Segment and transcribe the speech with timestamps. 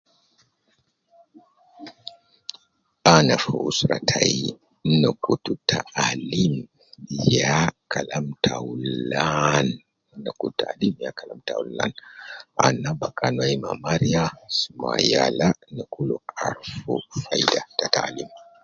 [3.13, 4.41] Ana gi usra tai,
[5.01, 6.55] na kutu taalim
[7.37, 7.57] ya
[7.91, 9.67] Kalam taulan,
[10.23, 11.91] na kutu taalim ya sokol taulan,
[12.65, 14.23] ana bakan wai ma mariya
[14.79, 16.15] ma yala na kulu
[16.45, 16.91] arufu
[17.23, 18.29] faida ta taalim